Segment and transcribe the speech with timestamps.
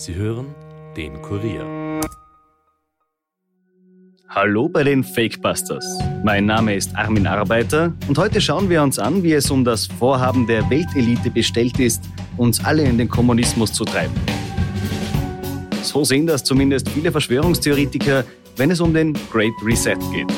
[0.00, 0.46] Sie hören
[0.96, 2.00] den Kurier.
[4.30, 5.84] Hallo bei den Fakebusters.
[6.24, 9.84] Mein Name ist Armin Arbeiter und heute schauen wir uns an, wie es um das
[9.84, 12.02] Vorhaben der Weltelite bestellt ist,
[12.38, 14.14] uns alle in den Kommunismus zu treiben.
[15.82, 18.24] So sehen das zumindest viele Verschwörungstheoretiker,
[18.56, 20.32] wenn es um den Great Reset geht.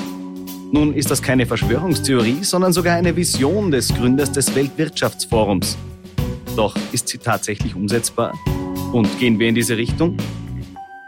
[0.73, 5.79] Nun ist das keine Verschwörungstheorie, sondern sogar eine Vision des Gründers des Weltwirtschaftsforums.
[6.57, 8.35] Doch ist sie tatsächlich umsetzbar?
[8.93, 10.19] Und gehen wir in diese Richtung?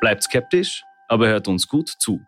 [0.00, 2.18] Bleibt skeptisch, aber hört uns gut zu.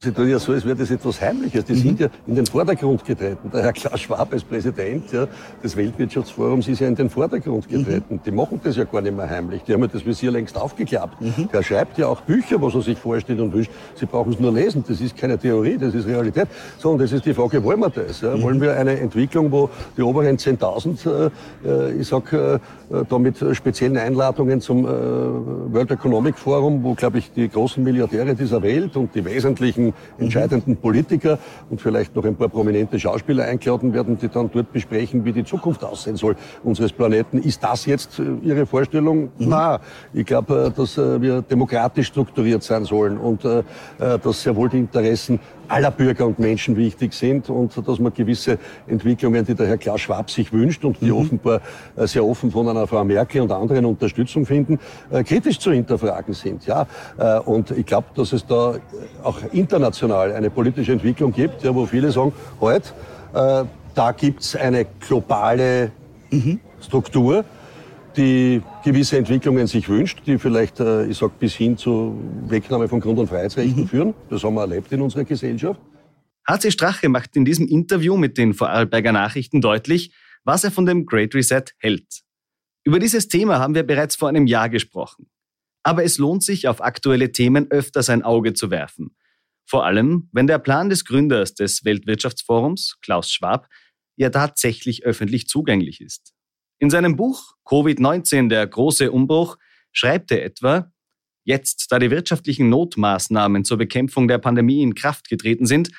[0.00, 1.64] Sie tun ja so, als wäre das etwas Heimliches.
[1.64, 1.76] Die mhm.
[1.76, 3.50] sind ja in den Vordergrund getreten.
[3.52, 5.26] Der Herr Klaus Schwab als Präsident ja,
[5.60, 7.78] des Weltwirtschaftsforums ist ja in den Vordergrund mhm.
[7.78, 8.14] getreten.
[8.14, 8.20] Mhm.
[8.24, 9.64] Die machen das ja gar nicht mehr heimlich.
[9.64, 11.20] Die haben ja das Visier längst aufgeklappt.
[11.20, 11.48] Mhm.
[11.52, 13.72] Der schreibt ja auch Bücher, was er sich vorstellt und wünscht.
[13.96, 14.84] Sie brauchen es nur lesen.
[14.86, 16.46] Das ist keine Theorie, das ist Realität.
[16.78, 18.20] So, und das ist die Frage, wollen wir das?
[18.20, 18.36] Ja?
[18.36, 18.42] Mhm.
[18.42, 21.30] Wollen wir eine Entwicklung, wo die oberen 10.000,
[21.66, 22.60] äh, ich sag, äh,
[23.08, 28.36] da mit speziellen Einladungen zum äh, World Economic Forum, wo, glaube ich, die großen Milliardäre
[28.36, 29.87] dieser Welt und die wesentlichen
[30.18, 31.38] entscheidenden Politiker
[31.70, 35.44] und vielleicht noch ein paar prominente Schauspieler eingeladen werden, die dann dort besprechen, wie die
[35.44, 37.38] Zukunft aussehen soll unseres Planeten.
[37.38, 39.24] Ist das jetzt äh, Ihre Vorstellung?
[39.24, 39.30] Mhm.
[39.38, 39.80] Na,
[40.12, 43.44] ich glaube, äh, dass äh, wir demokratisch strukturiert sein sollen und
[43.98, 48.58] dass sehr wohl die Interessen aller Bürger und Menschen wichtig sind und dass man gewisse
[48.86, 51.18] Entwicklungen, die der Herr Klaus Schwab sich wünscht und die mhm.
[51.18, 51.60] offenbar
[51.96, 54.78] sehr offen von einer Frau Merkel und anderen Unterstützung finden,
[55.24, 56.66] kritisch zu hinterfragen sind.
[56.66, 56.86] Ja,
[57.44, 58.76] und ich glaube, dass es da
[59.22, 62.94] auch international eine politische Entwicklung gibt, ja, wo viele sagen, halt,
[63.34, 65.90] äh, da gibt's eine globale
[66.30, 66.60] mhm.
[66.80, 67.44] Struktur,
[68.18, 73.00] die gewisse Entwicklungen sich wünscht, die vielleicht, äh, ich sag, bis hin zu Wegnahme von
[73.00, 73.88] Grund- und Freiheitsrechten mhm.
[73.88, 74.14] führen.
[74.28, 75.80] Das haben wir erlebt in unserer Gesellschaft.
[76.46, 80.12] HC Strache macht in diesem Interview mit den Vorarlberger Nachrichten deutlich,
[80.44, 82.22] was er von dem Great Reset hält.
[82.84, 85.30] Über dieses Thema haben wir bereits vor einem Jahr gesprochen.
[85.82, 89.16] Aber es lohnt sich, auf aktuelle Themen öfter sein Auge zu werfen.
[89.66, 93.68] Vor allem, wenn der Plan des Gründers des Weltwirtschaftsforums, Klaus Schwab,
[94.16, 96.32] ja tatsächlich öffentlich zugänglich ist.
[96.78, 99.58] In seinem Buch Covid-19, der große Umbruch,
[99.92, 100.92] schreibt er etwa,
[101.44, 105.90] jetzt, da die wirtschaftlichen Notmaßnahmen zur Bekämpfung der Pandemie in Kraft getreten sind,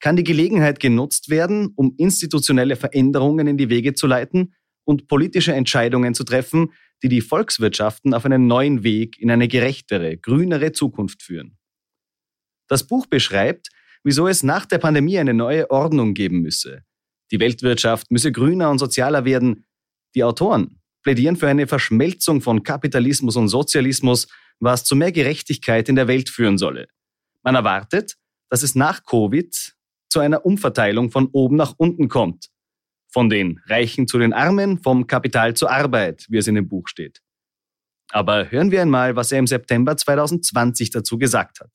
[0.00, 4.54] kann die Gelegenheit genutzt werden, um institutionelle Veränderungen in die Wege zu leiten
[4.84, 10.16] und politische Entscheidungen zu treffen, die die Volkswirtschaften auf einen neuen Weg in eine gerechtere,
[10.16, 11.56] grünere Zukunft führen.
[12.68, 13.68] Das Buch beschreibt,
[14.02, 16.82] wieso es nach der Pandemie eine neue Ordnung geben müsse.
[17.30, 19.64] Die Weltwirtschaft müsse grüner und sozialer werden,
[20.16, 24.26] die Autoren plädieren für eine Verschmelzung von Kapitalismus und Sozialismus,
[24.58, 26.88] was zu mehr Gerechtigkeit in der Welt führen solle.
[27.44, 28.16] Man erwartet,
[28.50, 29.74] dass es nach Covid
[30.08, 32.48] zu einer Umverteilung von oben nach unten kommt.
[33.08, 36.88] Von den Reichen zu den Armen, vom Kapital zur Arbeit, wie es in dem Buch
[36.88, 37.20] steht.
[38.10, 41.70] Aber hören wir einmal, was er im September 2020 dazu gesagt hat.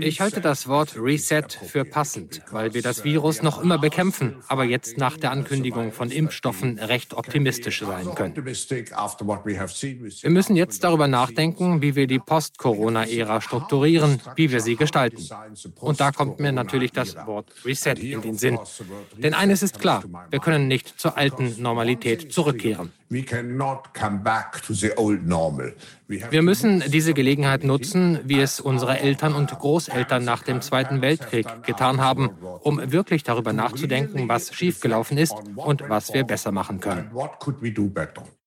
[0.00, 4.64] Ich halte das Wort Reset für passend, weil wir das Virus noch immer bekämpfen, aber
[4.64, 8.36] jetzt nach der Ankündigung von Impfstoffen recht optimistisch sein können.
[8.36, 15.28] Wir müssen jetzt darüber nachdenken, wie wir die Post-Corona-Ära strukturieren, wie wir sie gestalten.
[15.80, 18.58] Und da kommt mir natürlich das Wort Reset in den Sinn.
[19.16, 22.92] Denn eines ist klar, wir können nicht zur alten Normalität zurückkehren.
[23.08, 23.22] Wir
[26.42, 32.00] müssen diese Gelegenheit nutzen, wie es unsere Eltern und Großeltern nach dem Zweiten Weltkrieg getan
[32.00, 32.30] haben,
[32.62, 37.10] um wirklich darüber nachzudenken, was schiefgelaufen ist und was wir besser machen können.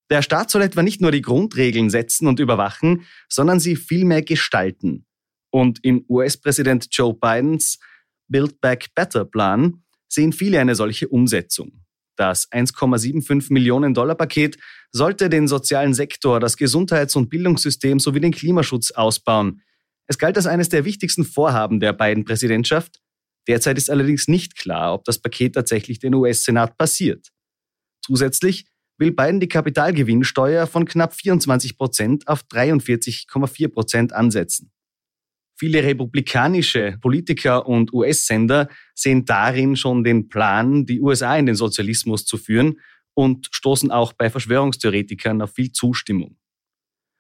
[0.09, 5.05] Der Staat soll etwa nicht nur die Grundregeln setzen und überwachen, sondern sie vielmehr gestalten.
[5.49, 7.79] Und in US-Präsident Joe Bidens
[8.27, 11.83] Build Back Better Plan sehen viele eine solche Umsetzung.
[12.17, 14.57] Das 1,75 Millionen Dollar Paket
[14.91, 19.61] sollte den sozialen Sektor, das Gesundheits- und Bildungssystem sowie den Klimaschutz ausbauen.
[20.07, 22.99] Es galt als eines der wichtigsten Vorhaben der beiden Präsidentschaft.
[23.47, 27.29] Derzeit ist allerdings nicht klar, ob das Paket tatsächlich den US-Senat passiert.
[28.01, 28.65] Zusätzlich
[28.97, 34.71] will Biden die Kapitalgewinnsteuer von knapp 24 Prozent auf 43,4 Prozent ansetzen.
[35.59, 42.25] Viele republikanische Politiker und US-Sender sehen darin schon den Plan, die USA in den Sozialismus
[42.25, 42.79] zu führen
[43.15, 46.37] und stoßen auch bei Verschwörungstheoretikern auf viel Zustimmung.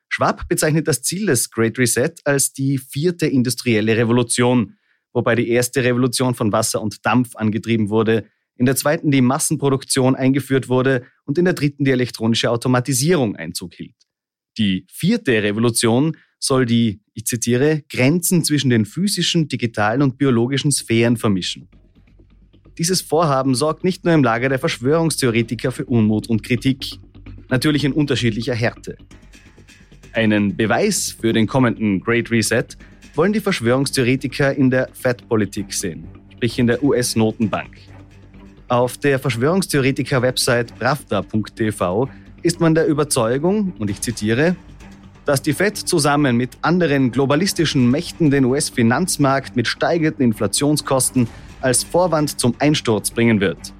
[0.09, 4.77] Schwab bezeichnet das Ziel des Great Reset als die vierte industrielle Revolution,
[5.13, 10.15] wobei die erste Revolution von Wasser und Dampf angetrieben wurde, in der zweiten die Massenproduktion
[10.15, 13.95] eingeführt wurde und in der dritten die elektronische Automatisierung Einzug hielt.
[14.57, 21.17] Die vierte Revolution soll die, ich zitiere, Grenzen zwischen den physischen, digitalen und biologischen Sphären
[21.17, 21.67] vermischen.
[22.77, 26.99] Dieses Vorhaben sorgt nicht nur im Lager der Verschwörungstheoretiker für Unmut und Kritik,
[27.49, 28.97] natürlich in unterschiedlicher Härte.
[30.13, 32.65] Einen Beweis für den kommenden Great Reset
[33.15, 37.77] wollen die Verschwörungstheoretiker in der Fed-Politik sehen, sprich in der US-Notenbank.
[38.67, 42.09] Auf der Verschwörungstheoretiker-Website pravda.tv
[42.43, 44.55] ist man der Überzeugung, und ich zitiere,
[45.27, 51.27] dass die Fed zusammen mit anderen globalistischen Mächten den US-Finanzmarkt mit steigenden Inflationskosten
[51.59, 53.73] als Vorwand zum Einsturz bringen wird.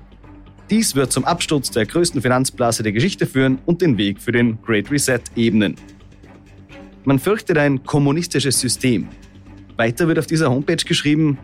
[0.69, 4.61] Dies wird zum Absturz der größten Finanzblase der Geschichte führen und den Weg für den
[4.61, 5.75] Great Reset ebnen.
[7.05, 9.07] Man fürchtet ein kommunistisches System.
[9.77, 11.37] Weiter wird auf dieser Homepage geschrieben,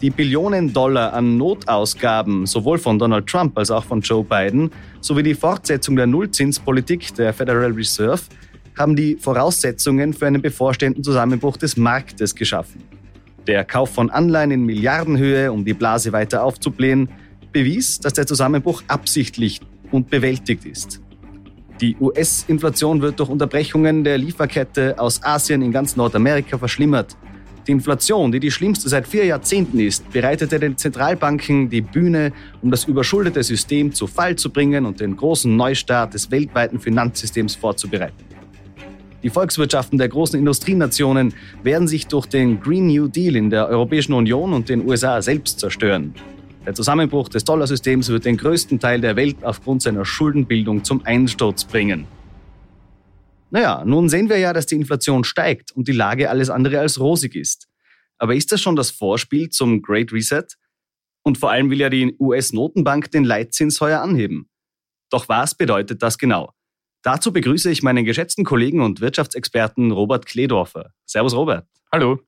[0.00, 4.70] die Billionen Dollar an Notausgaben sowohl von Donald Trump als auch von Joe Biden
[5.00, 8.22] sowie die Fortsetzung der Nullzinspolitik der Federal Reserve
[8.78, 12.82] haben die Voraussetzungen für einen bevorstehenden Zusammenbruch des Marktes geschaffen.
[13.46, 17.08] Der Kauf von Anleihen in Milliardenhöhe, um die Blase weiter aufzublähen,
[17.52, 19.60] bewies, dass der Zusammenbruch absichtlich
[19.90, 21.00] und bewältigt ist.
[21.80, 27.16] Die US-Inflation wird durch Unterbrechungen der Lieferkette aus Asien in ganz Nordamerika verschlimmert.
[27.66, 32.70] Die Inflation, die die schlimmste seit vier Jahrzehnten ist, bereitete den Zentralbanken die Bühne, um
[32.70, 38.33] das überschuldete System zu Fall zu bringen und den großen Neustart des weltweiten Finanzsystems vorzubereiten.
[39.24, 41.32] Die Volkswirtschaften der großen Industrienationen
[41.62, 45.60] werden sich durch den Green New Deal in der Europäischen Union und den USA selbst
[45.60, 46.14] zerstören.
[46.66, 51.64] Der Zusammenbruch des Dollarsystems wird den größten Teil der Welt aufgrund seiner Schuldenbildung zum Einsturz
[51.64, 52.06] bringen.
[53.50, 57.00] Naja, nun sehen wir ja, dass die Inflation steigt und die Lage alles andere als
[57.00, 57.66] rosig ist.
[58.18, 60.44] Aber ist das schon das Vorspiel zum Great Reset?
[61.22, 64.50] Und vor allem will ja die US-Notenbank den Leitzins heuer anheben.
[65.08, 66.52] Doch was bedeutet das genau?
[67.04, 70.94] Dazu begrüße ich meinen geschätzten Kollegen und Wirtschaftsexperten Robert Kledorfer.
[71.04, 71.68] Servus, Robert.
[71.92, 72.18] Hallo.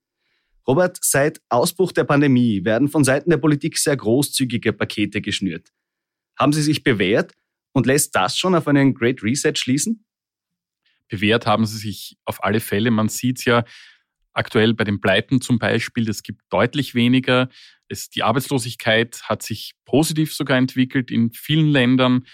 [0.68, 5.72] Robert, seit Ausbruch der Pandemie werden von Seiten der Politik sehr großzügige Pakete geschnürt.
[6.38, 7.32] Haben sie sich bewährt
[7.72, 10.04] und lässt das schon auf einen Great Reset schließen?
[11.08, 12.90] Bewährt haben sie sich auf alle Fälle.
[12.90, 13.64] Man sieht es ja
[14.34, 17.48] aktuell bei den Pleiten zum Beispiel, es gibt deutlich weniger.
[17.88, 22.26] Es, die Arbeitslosigkeit hat sich positiv sogar entwickelt in vielen Ländern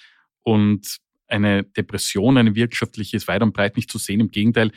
[0.42, 1.01] und
[1.32, 4.20] eine Depression, eine wirtschaftliche ist weit und breit nicht zu sehen.
[4.20, 4.70] Im Gegenteil,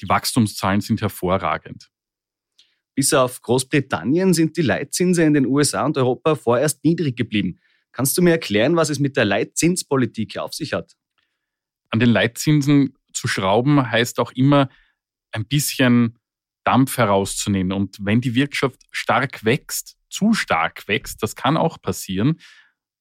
[0.00, 1.88] die Wachstumszahlen sind hervorragend.
[2.94, 7.60] Bis auf Großbritannien sind die Leitzinse in den USA und Europa vorerst niedrig geblieben.
[7.92, 10.92] Kannst du mir erklären, was es mit der Leitzinspolitik auf sich hat?
[11.90, 14.68] An den Leitzinsen zu schrauben heißt auch immer
[15.30, 16.18] ein bisschen
[16.64, 17.72] Dampf herauszunehmen.
[17.72, 22.40] Und wenn die Wirtschaft stark wächst, zu stark wächst, das kann auch passieren,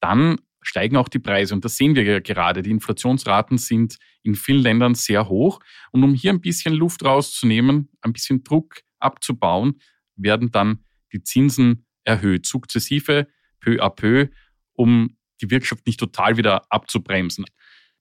[0.02, 1.54] dann steigen auch die Preise.
[1.54, 2.62] Und das sehen wir ja gerade.
[2.62, 5.60] Die Inflationsraten sind in vielen Ländern sehr hoch.
[5.92, 9.80] Und um hier ein bisschen Luft rauszunehmen, ein bisschen Druck abzubauen,
[10.16, 13.28] werden dann die Zinsen erhöht, sukzessive,
[13.60, 14.28] peu à peu,
[14.74, 17.46] um die Wirtschaft nicht total wieder abzubremsen.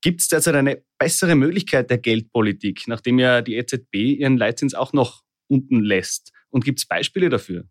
[0.03, 4.93] Gibt es derzeit eine bessere Möglichkeit der Geldpolitik, nachdem ja die EZB ihren Leitzins auch
[4.93, 6.33] noch unten lässt?
[6.49, 7.69] Und gibt es Beispiele dafür?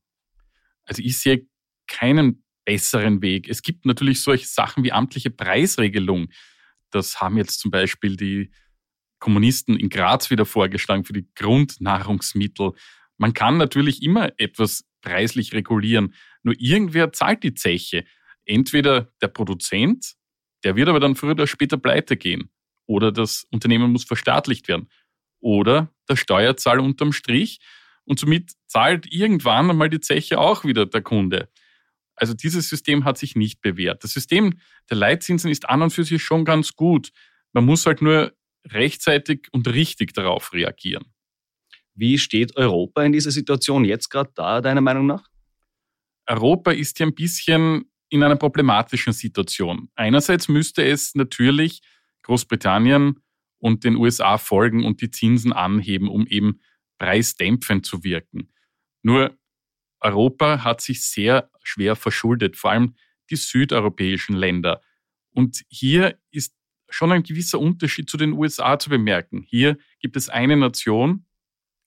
[0.84, 1.48] Also ich sehe
[1.88, 3.50] keinen besseren Weg.
[3.50, 6.28] Es gibt natürlich solche Sachen wie amtliche Preisregelung.
[6.92, 8.52] Das haben jetzt zum Beispiel die
[9.18, 12.74] Kommunisten in Graz wieder vorgeschlagen für die Grundnahrungsmittel.
[13.18, 16.14] Man kann natürlich immer etwas preislich regulieren,
[16.44, 18.06] nur irgendwer zahlt die Zeche.
[18.46, 20.14] Entweder der Produzent,
[20.64, 22.52] der wird aber dann früher oder später pleite gehen,
[22.86, 24.90] oder das Unternehmen muss verstaatlicht werden,
[25.40, 27.62] oder der Steuerzahler unterm Strich
[28.04, 31.50] und somit zahlt irgendwann einmal die Zeche auch wieder der Kunde.
[32.20, 34.04] Also dieses System hat sich nicht bewährt.
[34.04, 34.60] Das System
[34.90, 37.12] der Leitzinsen ist an und für sich schon ganz gut.
[37.54, 38.34] Man muss halt nur
[38.68, 41.06] rechtzeitig und richtig darauf reagieren.
[41.96, 45.28] Wie steht Europa in dieser Situation jetzt gerade da, deiner Meinung nach?
[46.28, 49.90] Europa ist hier ein bisschen in einer problematischen Situation.
[49.96, 51.82] Einerseits müsste es natürlich
[52.24, 53.20] Großbritannien
[53.60, 56.60] und den USA folgen und die Zinsen anheben, um eben
[56.98, 58.52] preisdämpfend zu wirken.
[59.02, 59.38] Nur
[60.02, 62.96] Europa hat sich sehr schwer verschuldet, vor allem
[63.30, 64.82] die südeuropäischen Länder.
[65.32, 66.56] Und hier ist
[66.90, 69.44] schon ein gewisser Unterschied zu den USA zu bemerken.
[69.48, 71.26] Hier gibt es eine Nation,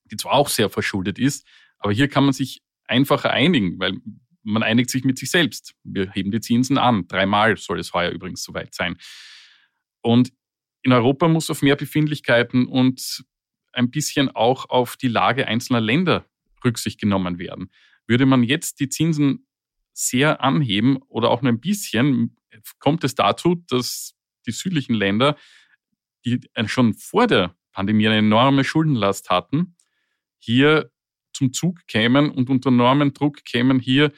[0.05, 1.45] die zwar auch sehr verschuldet ist,
[1.77, 3.97] aber hier kann man sich einfacher einigen, weil
[4.43, 5.73] man einigt sich mit sich selbst.
[5.83, 7.07] Wir heben die Zinsen an.
[7.07, 8.97] Dreimal soll es heuer übrigens soweit sein.
[10.01, 10.31] Und
[10.81, 13.23] in Europa muss auf mehr Befindlichkeiten und
[13.71, 16.25] ein bisschen auch auf die Lage einzelner Länder
[16.63, 17.69] Rücksicht genommen werden.
[18.07, 19.47] Würde man jetzt die Zinsen
[19.93, 22.35] sehr anheben oder auch nur ein bisschen,
[22.79, 25.37] kommt es dazu, dass die südlichen Länder,
[26.25, 29.75] die schon vor der Pandemie eine enorme Schuldenlast hatten,
[30.37, 30.91] hier
[31.33, 34.11] zum Zug kämen und unter enormen Druck kämen, hier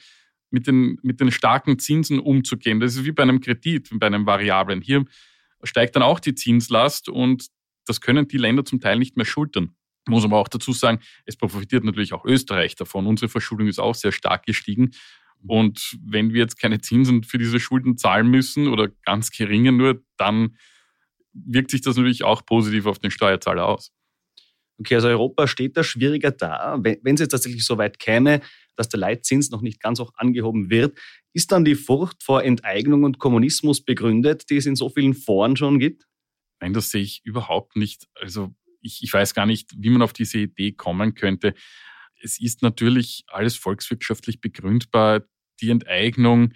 [0.50, 2.80] mit den, mit den starken Zinsen umzugehen.
[2.80, 4.80] Das ist wie bei einem Kredit, bei einem Variablen.
[4.80, 5.04] Hier
[5.62, 7.48] steigt dann auch die Zinslast und
[7.86, 9.75] das können die Länder zum Teil nicht mehr schultern.
[10.08, 13.06] Muss aber auch dazu sagen, es profitiert natürlich auch Österreich davon.
[13.06, 14.92] Unsere Verschuldung ist auch sehr stark gestiegen.
[15.46, 20.02] Und wenn wir jetzt keine Zinsen für diese Schulden zahlen müssen oder ganz geringe nur,
[20.16, 20.56] dann
[21.32, 23.92] wirkt sich das natürlich auch positiv auf den Steuerzahler aus.
[24.78, 26.78] Okay, also Europa steht da schwieriger da.
[26.80, 28.40] Wenn es jetzt tatsächlich so weit käme,
[28.76, 30.98] dass der Leitzins noch nicht ganz hoch angehoben wird,
[31.32, 35.56] ist dann die Furcht vor Enteignung und Kommunismus begründet, die es in so vielen Foren
[35.56, 36.06] schon gibt?
[36.60, 38.06] Nein, das sehe ich überhaupt nicht.
[38.14, 38.54] Also
[38.86, 41.54] ich, ich weiß gar nicht, wie man auf diese Idee kommen könnte.
[42.20, 45.22] Es ist natürlich alles volkswirtschaftlich begründbar.
[45.60, 46.54] Die Enteignung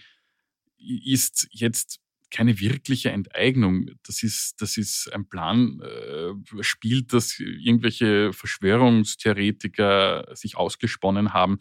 [0.79, 3.91] ist jetzt keine wirkliche Enteignung.
[4.05, 11.59] Das ist, das ist ein Plan, äh, spielt, das irgendwelche Verschwörungstheoretiker sich ausgesponnen haben.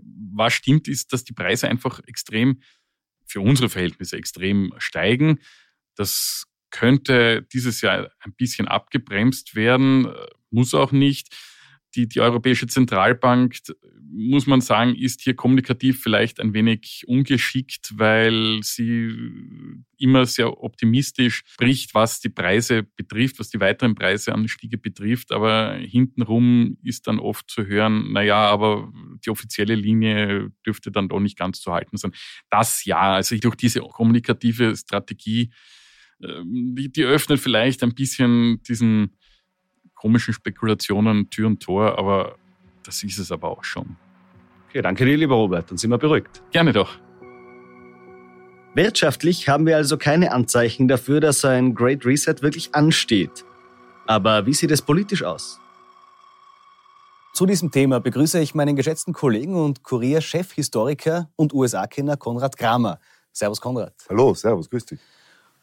[0.00, 2.62] Was stimmt, ist, dass die Preise einfach extrem,
[3.28, 5.40] für unsere Verhältnisse extrem steigen.
[5.96, 6.46] Das
[6.76, 10.08] könnte dieses Jahr ein bisschen abgebremst werden,
[10.50, 11.34] muss auch nicht
[11.94, 13.56] die, die Europäische Zentralbank,
[14.12, 19.10] muss man sagen, ist hier kommunikativ vielleicht ein wenig ungeschickt, weil sie
[19.98, 25.32] immer sehr optimistisch spricht, was die Preise betrifft, was die weiteren Preiseanstiege betrifft.
[25.32, 28.92] Aber hintenrum ist dann oft zu hören, na ja, aber
[29.24, 32.12] die offizielle Linie dürfte dann doch nicht ganz zu halten sein.
[32.50, 35.50] Das ja, also durch diese kommunikative Strategie,
[36.18, 39.16] die, die öffnet vielleicht ein bisschen diesen
[39.94, 42.36] komischen Spekulationen Tür und Tor, aber
[42.84, 43.96] das ist es aber auch schon.
[44.68, 45.70] Okay, danke dir, lieber Robert.
[45.70, 46.42] Dann sind wir beruhigt.
[46.50, 46.98] Gerne doch.
[48.74, 53.44] Wirtschaftlich haben wir also keine Anzeichen dafür, dass ein Great Reset wirklich ansteht.
[54.06, 55.58] Aber wie sieht es politisch aus?
[57.32, 62.98] Zu diesem Thema begrüße ich meinen geschätzten Kollegen und Kurier-Chefhistoriker und USA-Kenner Konrad Kramer.
[63.32, 63.94] Servus, Konrad.
[64.08, 65.00] Hallo, servus, grüß dich.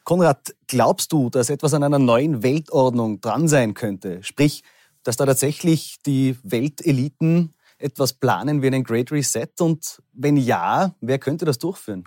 [0.04, 4.22] Konrad, glaubst du, dass etwas an einer neuen Weltordnung dran sein könnte?
[4.22, 4.62] Sprich,
[5.02, 9.48] dass da tatsächlich die Welteliten etwas planen wie einen Great Reset?
[9.60, 12.04] Und wenn ja, wer könnte das durchführen?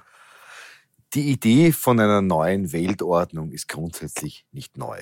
[1.14, 5.00] Die Idee von einer neuen Weltordnung ist grundsätzlich nicht neu.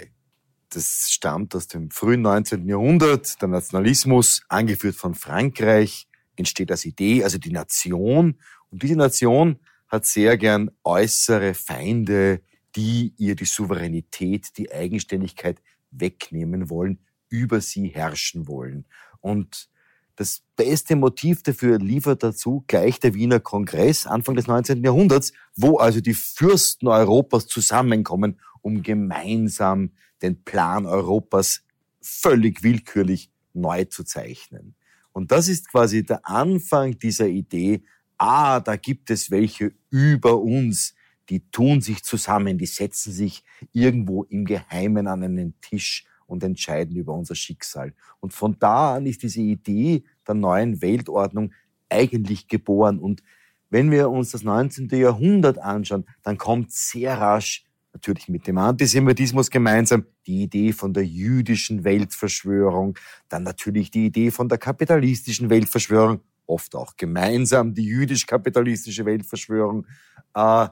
[0.70, 2.68] Das stammt aus dem frühen 19.
[2.68, 3.42] Jahrhundert.
[3.42, 8.40] Der Nationalismus, angeführt von Frankreich, entsteht als Idee, also die Nation.
[8.70, 12.42] Und diese Nation hat sehr gern äußere Feinde,
[12.76, 18.86] die ihr die Souveränität, die Eigenständigkeit wegnehmen wollen, über sie herrschen wollen.
[19.22, 19.70] Und
[20.16, 24.84] das beste Motiv dafür liefert dazu gleich der Wiener Kongress Anfang des 19.
[24.84, 29.92] Jahrhunderts, wo also die Fürsten Europas zusammenkommen, um gemeinsam
[30.22, 31.64] den Plan Europas
[32.02, 34.76] völlig willkürlich neu zu zeichnen.
[35.12, 37.84] Und das ist quasi der Anfang dieser Idee,
[38.18, 40.95] ah, da gibt es welche über uns,
[41.30, 46.96] die tun sich zusammen, die setzen sich irgendwo im Geheimen an einen Tisch und entscheiden
[46.96, 47.94] über unser Schicksal.
[48.20, 51.54] Und von da an ist diese Idee der neuen Weltordnung
[51.90, 53.00] eigentlich geboren.
[53.00, 53.22] Und
[53.70, 54.90] wenn wir uns das 19.
[54.90, 61.06] Jahrhundert anschauen, dann kommt sehr rasch, natürlich mit dem Antisemitismus gemeinsam, die Idee von der
[61.06, 62.98] jüdischen Weltverschwörung,
[63.30, 69.88] dann natürlich die Idee von der kapitalistischen Weltverschwörung, oft auch gemeinsam die jüdisch-kapitalistische Weltverschwörung.
[70.34, 70.68] Äh,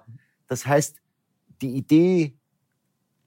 [0.53, 1.01] das heißt,
[1.63, 2.37] die Idee,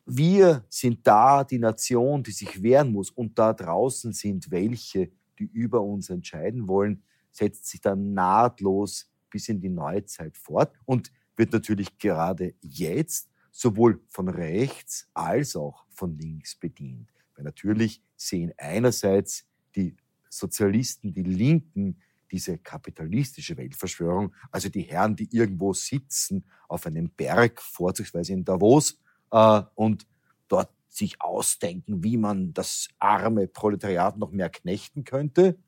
[0.04, 5.44] wir sind da die Nation, die sich wehren muss und da draußen sind welche, die
[5.44, 7.02] über uns entscheiden wollen,
[7.32, 14.00] setzt sich dann nahtlos bis in die Neuzeit fort und wird natürlich gerade jetzt sowohl
[14.06, 17.12] von rechts als auch von links bedient.
[17.34, 19.96] Weil natürlich sehen einerseits die
[20.30, 27.60] Sozialisten, die Linken diese kapitalistische Weltverschwörung, also die Herren, die irgendwo sitzen auf einem Berg,
[27.60, 30.06] vorzugsweise in Davos, äh, und
[30.48, 35.58] dort sich ausdenken, wie man das arme Proletariat noch mehr knechten könnte.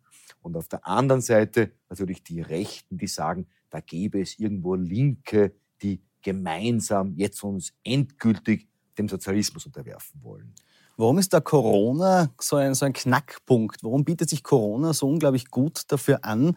[0.41, 5.55] Und auf der anderen Seite natürlich die Rechten, die sagen, da gäbe es irgendwo Linke,
[5.83, 10.55] die gemeinsam jetzt uns endgültig dem Sozialismus unterwerfen wollen.
[10.99, 13.85] Warum ist da Corona so ein, so ein Knackpunkt?
[13.85, 16.57] Warum bietet sich Corona so unglaublich gut dafür an,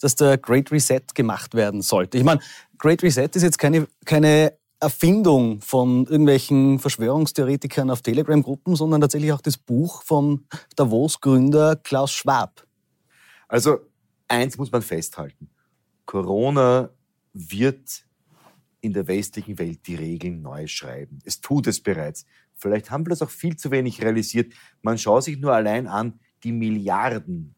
[0.00, 2.16] dass der Great Reset gemacht werden sollte?
[2.16, 2.40] Ich meine,
[2.78, 9.40] Great Reset ist jetzt keine, keine Erfindung von irgendwelchen Verschwörungstheoretikern auf Telegram-Gruppen, sondern tatsächlich auch
[9.40, 10.44] das Buch vom
[10.76, 12.64] Davos-Gründer Klaus Schwab.
[13.48, 13.80] Also
[14.28, 15.50] eins muss man festhalten.
[16.06, 16.88] Corona
[17.32, 18.04] wird
[18.80, 21.18] in der westlichen Welt die Regeln neu schreiben.
[21.24, 22.26] Es tut es bereits.
[22.62, 24.54] Vielleicht haben wir das auch viel zu wenig realisiert.
[24.82, 27.54] Man schaut sich nur allein an, die Milliarden,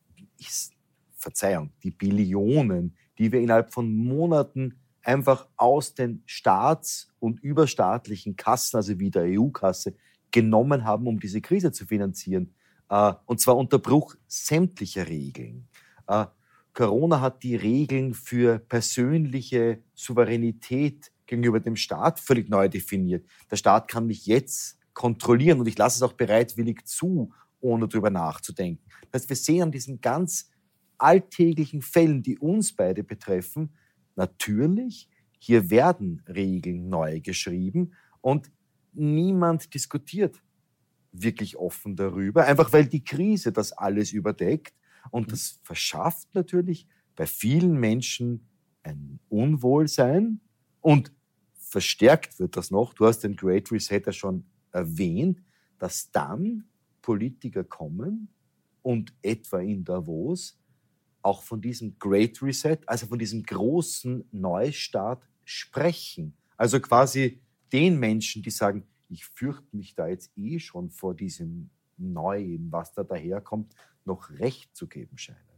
[1.16, 8.76] Verzeihung, die Billionen, die wir innerhalb von Monaten einfach aus den staats- und überstaatlichen Kassen,
[8.76, 9.94] also wie der EU-Kasse,
[10.30, 12.54] genommen haben, um diese Krise zu finanzieren.
[12.88, 15.68] Äh, und zwar unter Bruch sämtlicher Regeln.
[16.06, 16.26] Äh,
[16.72, 23.24] Corona hat die Regeln für persönliche Souveränität gegenüber dem Staat völlig neu definiert.
[23.50, 28.10] Der Staat kann mich jetzt kontrollieren und ich lasse es auch bereitwillig zu, ohne darüber
[28.10, 28.84] nachzudenken.
[29.10, 30.50] Das heißt, wir sehen an diesen ganz
[30.98, 33.74] alltäglichen Fällen, die uns beide betreffen,
[34.16, 35.08] natürlich,
[35.38, 38.50] hier werden Regeln neu geschrieben und
[38.92, 40.40] niemand diskutiert
[41.12, 44.74] wirklich offen darüber, einfach weil die Krise das alles überdeckt
[45.10, 48.48] und das verschafft natürlich bei vielen Menschen
[48.82, 50.40] ein Unwohlsein
[50.80, 51.12] und
[51.54, 52.94] verstärkt wird das noch.
[52.94, 55.42] Du hast den Great Reset ja schon erwähnt,
[55.78, 56.64] dass dann
[57.02, 58.28] Politiker kommen
[58.82, 60.58] und etwa in Davos
[61.22, 66.34] auch von diesem Great Reset, also von diesem großen Neustart sprechen.
[66.56, 67.40] Also quasi
[67.72, 72.92] den Menschen, die sagen, ich fürchte mich da jetzt eh schon vor diesem Neuen, was
[72.92, 75.53] da daherkommt, noch recht zu geben scheinen.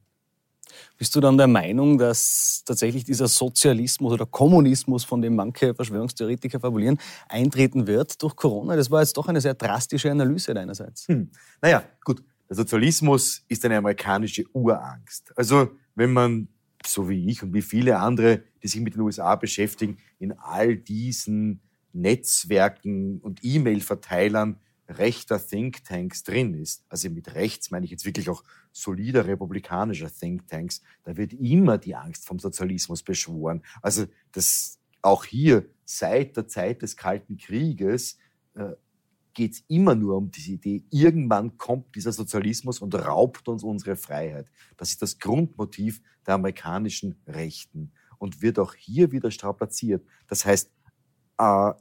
[0.99, 6.61] Bist du dann der Meinung, dass tatsächlich dieser Sozialismus oder Kommunismus, von dem manche Verschwörungstheoretiker
[6.61, 8.77] fabulieren, eintreten wird durch Corona?
[8.77, 11.09] Das war jetzt doch eine sehr drastische Analyse deinerseits.
[11.09, 11.31] Hm.
[11.61, 12.23] Naja, gut.
[12.49, 15.37] Der Sozialismus ist eine amerikanische Urangst.
[15.37, 16.49] Also wenn man,
[16.87, 20.77] so wie ich und wie viele andere, die sich mit den USA beschäftigen, in all
[20.77, 21.61] diesen
[21.93, 28.43] Netzwerken und E-Mail-Verteilern rechter Thinktanks drin ist, also mit rechts meine ich jetzt wirklich auch
[28.73, 33.63] solider republikanischer Thinktanks, da wird immer die Angst vom Sozialismus beschworen.
[33.83, 38.19] Also das auch hier seit der Zeit des Kalten Krieges
[38.55, 38.73] äh,
[39.35, 43.95] geht es immer nur um diese Idee, irgendwann kommt dieser Sozialismus und raubt uns unsere
[43.95, 44.47] Freiheit.
[44.79, 50.05] Das ist das Grundmotiv der amerikanischen Rechten und wird auch hier wieder strapaziert.
[50.27, 50.71] Das heißt,
[51.39, 51.73] äh,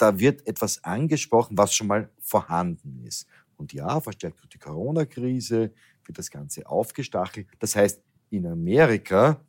[0.00, 3.26] da wird etwas angesprochen, was schon mal vorhanden ist.
[3.56, 5.72] Und ja, verstärkt durch die Corona-Krise
[6.04, 7.46] wird das Ganze aufgestachelt.
[7.58, 9.44] Das heißt, in Amerika,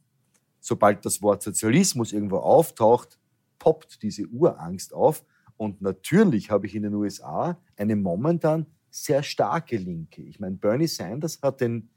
[0.60, 3.18] sobald das Wort Sozialismus irgendwo auftaucht,
[3.60, 5.24] poppt diese Urangst auf.
[5.56, 10.22] Und natürlich habe ich in den USA eine momentan sehr starke Linke.
[10.24, 11.90] Ich meine, Bernie Sanders hat den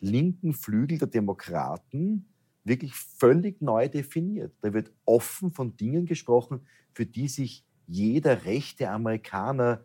[0.00, 2.26] linken Flügel der Demokraten
[2.64, 4.52] wirklich völlig neu definiert.
[4.62, 9.84] Da wird offen von Dingen gesprochen, für die sich jeder rechte Amerikaner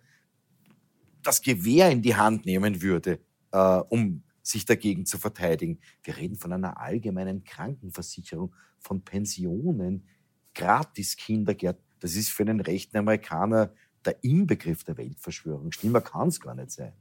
[1.24, 3.20] das Gewehr in die Hand nehmen würde,
[3.52, 3.58] äh,
[3.90, 5.80] um sich dagegen zu verteidigen.
[6.04, 10.08] Wir reden von einer allgemeinen Krankenversicherung, von Pensionen,
[10.54, 11.84] gratis Kindergärten.
[12.00, 13.74] Das ist für einen rechten Amerikaner
[14.06, 15.72] der Inbegriff der Weltverschwörung.
[15.72, 16.94] Schlimmer kann es gar nicht sein.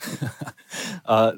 [1.06, 1.32] äh,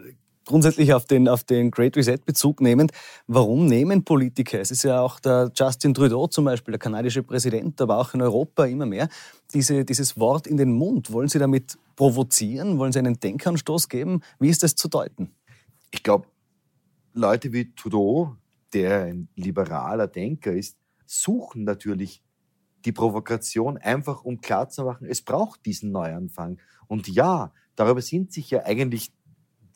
[0.52, 2.92] grundsätzlich auf den, auf den Great Reset Bezug nehmend,
[3.26, 7.80] warum nehmen Politiker, es ist ja auch der Justin Trudeau zum Beispiel, der kanadische Präsident,
[7.80, 9.08] aber auch in Europa immer mehr,
[9.54, 11.10] diese, dieses Wort in den Mund?
[11.10, 12.78] Wollen Sie damit provozieren?
[12.78, 14.20] Wollen Sie einen Denkanstoß geben?
[14.38, 15.30] Wie ist das zu deuten?
[15.90, 16.26] Ich glaube,
[17.14, 18.36] Leute wie Trudeau,
[18.74, 22.22] der ein liberaler Denker ist, suchen natürlich
[22.84, 26.58] die Provokation einfach, um klarzumachen, es braucht diesen Neuanfang.
[26.88, 29.12] Und ja, darüber sind sich ja eigentlich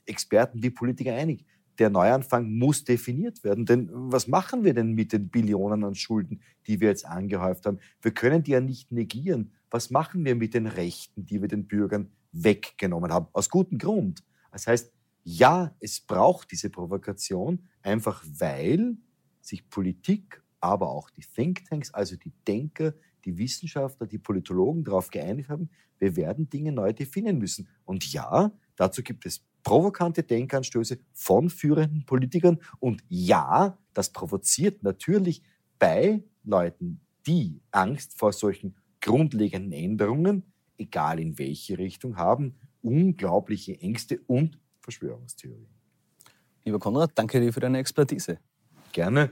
[0.07, 1.45] Experten wie Politiker einig.
[1.79, 3.67] Der Neuanfang muss definiert werden.
[3.67, 7.79] Denn was machen wir denn mit den Billionen an Schulden, die wir jetzt angehäuft haben?
[8.01, 9.53] Wir können die ja nicht negieren.
[9.71, 13.27] Was machen wir mit den Rechten, die wir den Bürgern weggenommen haben?
[13.33, 14.25] Aus gutem Grund.
[14.53, 14.91] Das heißt,
[15.25, 18.97] ja, es braucht diese Provokation, einfach weil
[19.41, 25.49] sich Politik, aber auch die Thinktanks, also die Denker, die Wissenschaftler, die Politologen darauf geeinigt
[25.49, 27.69] haben, wir werden Dinge neu definieren müssen.
[27.85, 32.59] Und ja, dazu gibt es provokante Denkanstöße von führenden Politikern.
[32.79, 35.43] Und ja, das provoziert natürlich
[35.81, 40.45] bei Leuten, die Angst vor solchen grundlegenden Änderungen,
[40.79, 45.67] egal in welche Richtung haben, unglaubliche Ängste und Verschwörungstheorien.
[46.65, 48.39] Lieber Konrad, danke dir für deine Expertise.
[48.93, 49.31] Gerne.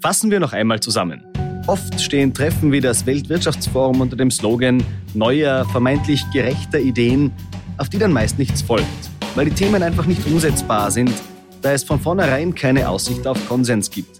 [0.00, 1.22] Fassen wir noch einmal zusammen.
[1.66, 7.30] Oft stehen Treffen wie das Weltwirtschaftsforum unter dem Slogan neuer, vermeintlich gerechter Ideen,
[7.76, 11.12] auf die dann meist nichts folgt weil die Themen einfach nicht umsetzbar sind,
[11.62, 14.18] da es von vornherein keine Aussicht auf Konsens gibt.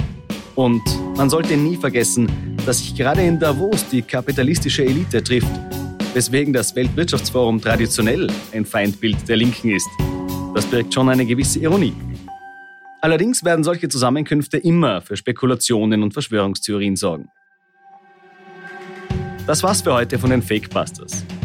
[0.54, 0.82] Und
[1.16, 2.28] man sollte nie vergessen,
[2.64, 5.50] dass sich gerade in Davos die kapitalistische Elite trifft,
[6.14, 9.88] weswegen das Weltwirtschaftsforum traditionell ein Feindbild der Linken ist.
[10.54, 11.94] Das birgt schon eine gewisse Ironie.
[13.00, 17.28] Allerdings werden solche Zusammenkünfte immer für Spekulationen und Verschwörungstheorien sorgen.
[19.46, 21.22] Das war's für heute von den Fakebusters.